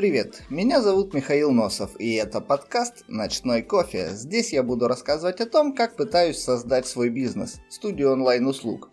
[0.00, 4.08] Привет, меня зовут Михаил Носов, и это подкаст «Ночной кофе».
[4.12, 8.88] Здесь я буду рассказывать о том, как пытаюсь создать свой бизнес, студию онлайн-услуг.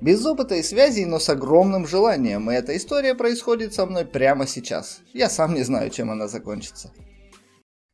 [0.00, 4.44] Без опыта и связей, но с огромным желанием, и эта история происходит со мной прямо
[4.48, 5.02] сейчас.
[5.12, 6.92] Я сам не знаю, чем она закончится.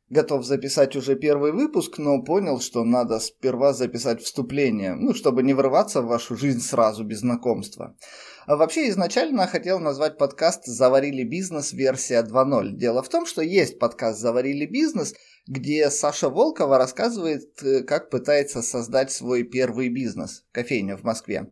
[0.09, 5.53] Готов записать уже первый выпуск, но понял, что надо сперва записать вступление, ну, чтобы не
[5.53, 7.95] врываться в вашу жизнь сразу без знакомства.
[8.47, 11.73] Вообще, изначально хотел назвать подкаст «Заварили бизнес.
[11.73, 12.77] Версия 2.0».
[12.77, 15.15] Дело в том, что есть подкаст «Заварили бизнес»,
[15.47, 21.51] где Саша Волкова рассказывает, э, как пытается создать свой первый бизнес– кофейня в Москве.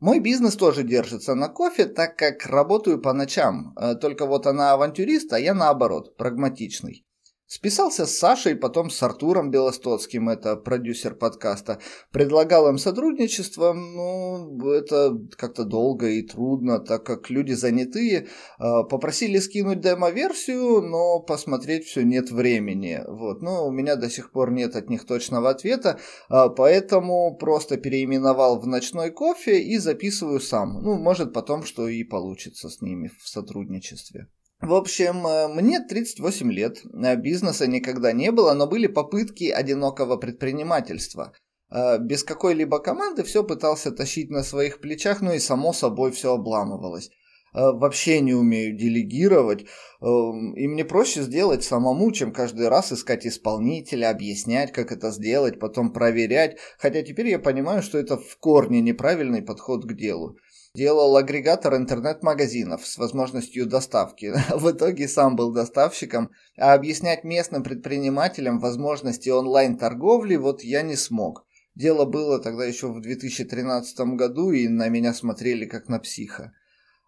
[0.00, 3.72] Мой бизнес тоже держится на кофе, так как работаю по ночам.
[3.76, 7.06] Э, только вот она авантюрист, а я наоборот, прагматичный.
[7.54, 11.80] Списался с Сашей, потом с Артуром Белостоцким, это продюсер подкаста.
[12.10, 18.28] Предлагал им сотрудничество, ну, это как-то долго и трудно, так как люди занятые.
[18.58, 23.02] А, попросили скинуть демо-версию, но посмотреть все нет времени.
[23.06, 23.42] Вот.
[23.42, 26.00] Но у меня до сих пор нет от них точного ответа,
[26.30, 30.82] а, поэтому просто переименовал в ночной кофе и записываю сам.
[30.82, 34.28] Ну, может потом что и получится с ними в сотрудничестве.
[34.62, 40.16] В общем, э, мне 38 лет, э, бизнеса никогда не было, но были попытки одинокого
[40.16, 41.32] предпринимательства.
[41.68, 46.34] Э, без какой-либо команды все пытался тащить на своих плечах, ну и само собой все
[46.34, 47.10] обламывалось.
[47.54, 49.66] Вообще не умею делегировать,
[50.00, 55.92] и мне проще сделать самому, чем каждый раз искать исполнителя, объяснять, как это сделать, потом
[55.92, 60.38] проверять, хотя теперь я понимаю, что это в корне неправильный подход к делу
[60.74, 64.32] делал агрегатор интернет-магазинов с возможностью доставки.
[64.50, 71.44] В итоге сам был доставщиком, а объяснять местным предпринимателям возможности онлайн-торговли вот я не смог.
[71.74, 76.52] Дело было тогда еще в 2013 году, и на меня смотрели как на психа.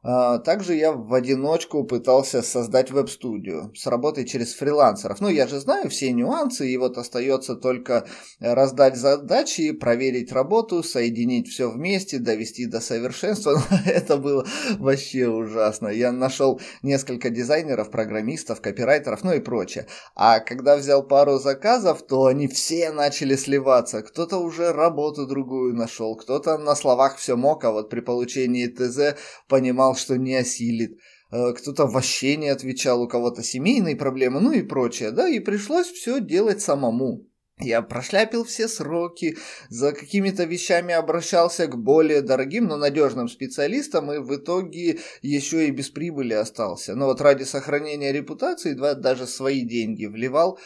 [0.07, 5.21] А, также я в одиночку пытался создать веб-студию с работой через фрилансеров.
[5.21, 8.07] Ну, я же знаю все нюансы, и вот остается только
[8.39, 13.59] раздать задачи, проверить работу, соединить все вместе, довести до совершенства.
[13.87, 14.47] Это было
[14.79, 15.89] вообще ужасно.
[15.89, 19.87] Я нашел несколько дизайнеров, программистов, копирайтеров, ну и прочее.
[20.15, 24.03] А когда взял пару заказов, то они все начали сливаться.
[24.03, 29.17] Кто-то уже работу другую нашел, кто-то на словах все мог, а вот при получении ТЗ
[29.49, 30.99] понимал, что не осилит,
[31.31, 35.89] э, кто-то вообще не отвечал, у кого-то семейные проблемы, ну и прочее, да, и пришлось
[35.89, 37.27] все делать самому.
[37.61, 39.37] Я прошляпил все сроки,
[39.69, 45.71] за какими-то вещами обращался к более дорогим, но надежным специалистам и в итоге еще и
[45.71, 46.97] без прибыли остался.
[46.97, 50.59] Но вот ради сохранения репутации даже свои деньги вливал,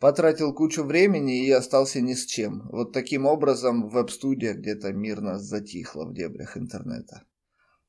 [0.00, 2.68] потратил кучу времени и остался ни с чем.
[2.72, 7.22] Вот таким образом веб-студия где-то мирно затихла в дебрях интернета.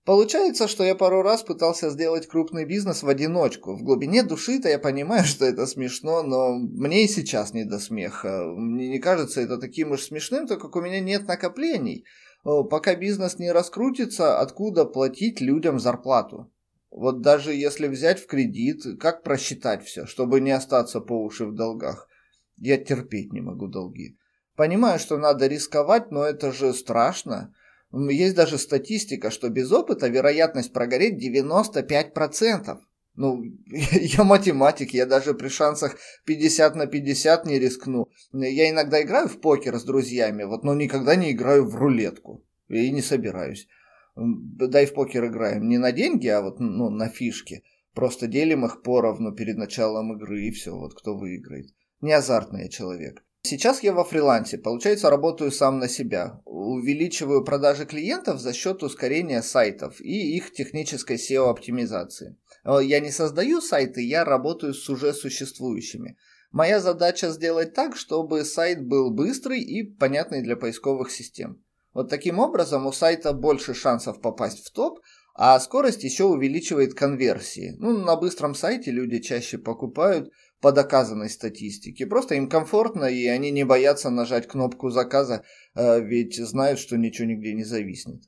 [0.07, 3.75] Получается, что я пару раз пытался сделать крупный бизнес в одиночку.
[3.75, 8.45] В глубине души-то я понимаю, что это смешно, но мне и сейчас не до смеха.
[8.45, 12.05] Мне не кажется это таким уж смешным, так как у меня нет накоплений.
[12.45, 16.49] Пока бизнес не раскрутится, откуда платить людям зарплату?
[16.89, 21.53] Вот даже если взять в кредит, как просчитать все, чтобы не остаться по уши в
[21.53, 22.07] долгах?
[22.55, 24.17] Я терпеть не могу долги.
[24.55, 27.53] Понимаю, что надо рисковать, но это же страшно.
[27.91, 32.79] Есть даже статистика, что без опыта вероятность прогореть 95%.
[33.15, 38.09] Ну, я математик, я даже при шансах 50 на 50 не рискну.
[38.31, 42.45] Я иногда играю в покер с друзьями, вот, но никогда не играю в рулетку.
[42.67, 43.67] И не собираюсь.
[44.15, 47.63] Да и в покер играем не на деньги, а вот ну, на фишки.
[47.93, 51.67] Просто делим их поровну перед началом игры, и все, вот кто выиграет.
[52.01, 53.23] Не азартный я человек.
[53.49, 56.41] Сейчас я во фрилансе, получается, работаю сам на себя.
[56.43, 62.35] Увеличиваю продажи клиентов за счет ускорения сайтов и их технической SEO-оптимизации.
[62.65, 66.17] Э, я не создаю сайты, я работаю с уже существующими.
[66.51, 71.63] Моя задача сделать так, чтобы сайт был быстрый и понятный для поисковых систем.
[71.93, 74.99] Вот таким образом у сайта больше шансов попасть в топ,
[75.39, 77.75] а скорость еще увеличивает конверсии.
[77.77, 82.07] Ну, на быстром сайте люди чаще покупают по доказанной статистике.
[82.07, 85.43] Просто им комфортно, и они не боятся нажать кнопку заказа,
[85.75, 88.23] э, ведь знают, что ничего нигде не зависнет.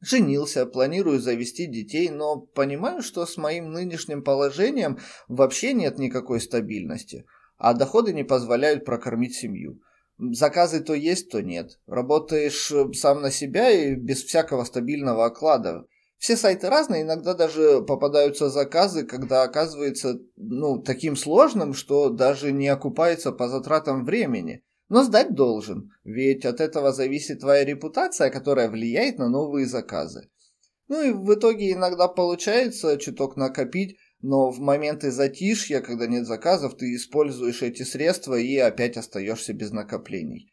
[0.00, 7.24] Женился, планирую завести детей, но понимаю, что с моим нынешним положением вообще нет никакой стабильности,
[7.58, 9.80] а доходы не позволяют прокормить семью.
[10.18, 11.80] Заказы то есть, то нет.
[11.88, 15.86] Работаешь сам на себя и без всякого стабильного оклада.
[16.18, 22.68] Все сайты разные, иногда даже попадаются заказы, когда оказывается ну, таким сложным, что даже не
[22.68, 24.62] окупается по затратам времени.
[24.88, 30.30] Но сдать должен, ведь от этого зависит твоя репутация, которая влияет на новые заказы.
[30.88, 36.76] Ну и в итоге иногда получается чуток накопить, Но в моменты затишья, когда нет заказов,
[36.76, 40.52] ты используешь эти средства и опять остаешься без накоплений.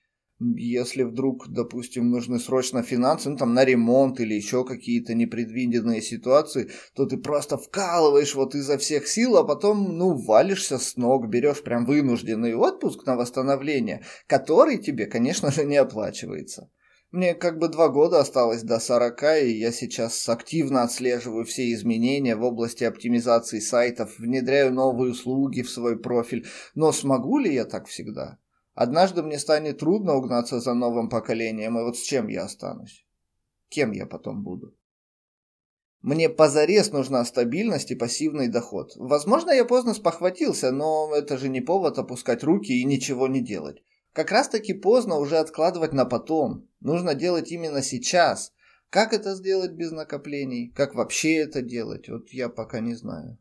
[0.55, 6.69] Если вдруг, допустим, нужны срочно финансы, ну там на ремонт или еще какие-то непредвиденные ситуации,
[6.95, 11.63] то ты просто вкалываешь вот изо всех сил, а потом, ну, валишься с ног, берешь
[11.63, 16.69] прям вынужденный отпуск на восстановление, который тебе, конечно же, не оплачивается.
[17.13, 22.35] Мне как бы два года осталось до 40, и я сейчас активно отслеживаю все изменения
[22.35, 26.47] в области оптимизации сайтов, внедряю новые услуги в свой профиль.
[26.73, 28.39] Но смогу ли я так всегда?
[28.73, 33.05] Однажды мне станет трудно угнаться за новым поколением, и вот с чем я останусь?
[33.69, 34.75] Кем я потом буду?
[36.01, 38.91] Мне позарез нужна стабильность и пассивный доход.
[38.97, 43.81] Возможно, я поздно спохватился, но это же не повод опускать руки и ничего не делать.
[44.11, 46.67] Как раз таки поздно уже откладывать на потом.
[46.81, 48.51] Нужно делать именно сейчас.
[48.89, 50.73] Как это сделать без накоплений?
[50.75, 52.09] Как вообще это делать?
[52.09, 53.37] Вот я пока не знаю.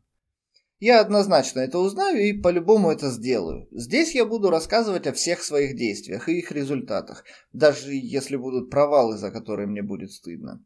[0.79, 3.67] Я однозначно это узнаю и по-любому это сделаю.
[3.71, 7.23] Здесь я буду рассказывать о всех своих действиях и их результатах,
[7.53, 10.63] даже если будут провалы, за которые мне будет стыдно.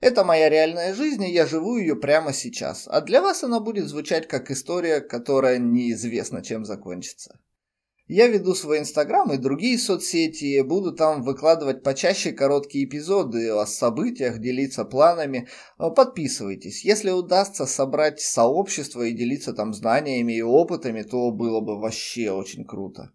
[0.00, 2.86] Это моя реальная жизнь, и я живу ее прямо сейчас.
[2.86, 7.40] А для вас она будет звучать как история, которая неизвестно чем закончится.
[8.08, 14.38] Я веду свой инстаграм и другие соцсети, буду там выкладывать почаще короткие эпизоды о событиях,
[14.38, 15.48] делиться планами.
[15.76, 16.84] Подписывайтесь.
[16.84, 22.64] Если удастся собрать сообщество и делиться там знаниями и опытами, то было бы вообще очень
[22.64, 23.10] круто.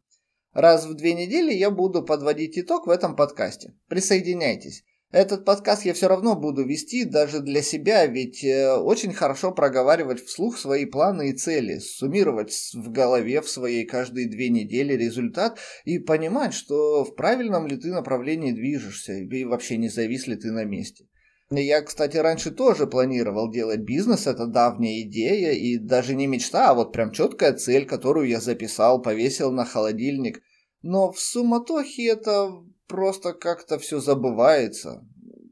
[0.52, 3.74] Раз в две недели я буду подводить итог в этом подкасте.
[3.88, 4.84] Присоединяйтесь.
[5.12, 10.24] Этот подкаст я все равно буду вести даже для себя, ведь э, очень хорошо проговаривать
[10.24, 16.00] вслух свои планы и цели, суммировать в голове в своей каждые две недели результат и
[16.00, 20.63] понимать, что в правильном ли ты направлении движешься и вообще не завис ли ты на
[20.63, 21.08] месте.
[21.50, 26.74] Я, кстати, раньше тоже планировал делать бизнес, это давняя идея и даже не мечта, а
[26.74, 30.42] вот прям четкая цель, которую я записал, повесил на холодильник.
[30.81, 35.04] Но в суматохе это просто как-то все забывается.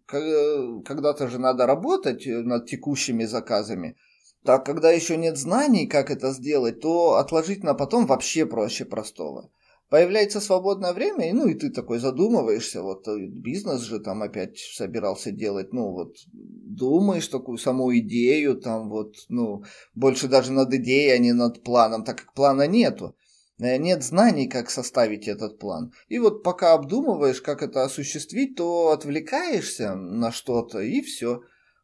[0.08, 3.96] Когда-то же надо работать над текущими заказами.
[4.44, 9.50] Так, когда еще нет знаний, как это сделать, то отложить на потом вообще проще простого.
[9.90, 14.60] Появляется свободное время, и, ну и ты такой задумываешься, вот э, бизнес же там опять
[14.60, 19.64] собирался делать, ну вот думаешь такую саму идею, там вот, ну,
[19.96, 23.16] больше даже над идеей, а не над планом, так как плана нету.
[23.60, 25.94] Э, нет знаний, как составить этот план.
[26.08, 31.42] И вот пока обдумываешь, как это осуществить, то отвлекаешься на что-то и все.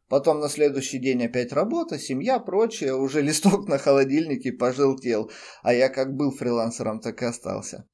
[0.08, 5.30] Потом на следующий день опять работа, семья, прочее, уже листок на холодильнике пожелтел,
[5.62, 7.86] а я как был фрилансером, так и остался.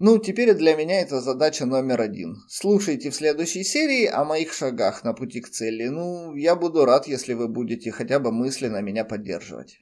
[0.00, 2.36] Ну, теперь для меня это задача номер один.
[2.48, 5.88] Слушайте в следующей серии о моих шагах на пути к цели.
[5.88, 9.80] Ну, я буду рад, если вы будете хотя бы мысленно меня поддерживать.